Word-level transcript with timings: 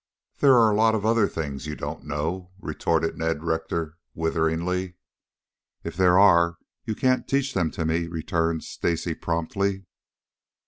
"There 0.39 0.55
are 0.55 0.71
a 0.71 0.75
lot 0.75 0.95
of 0.95 1.05
other 1.05 1.27
things 1.27 1.67
you 1.67 1.75
don't 1.75 2.03
know," 2.03 2.49
retorted 2.59 3.19
Ned 3.19 3.43
Rector 3.43 3.99
witheringly. 4.15 4.95
"If 5.83 5.95
there 5.95 6.17
are 6.17 6.57
you 6.85 6.95
can't 6.95 7.27
teach 7.27 7.53
them 7.53 7.69
to 7.69 7.85
me," 7.85 8.07
returned 8.07 8.63
Stacy 8.63 9.13
promptly. 9.13 9.85